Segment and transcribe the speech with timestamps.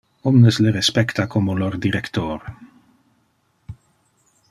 [0.29, 2.41] Omnes le respecta como lor director.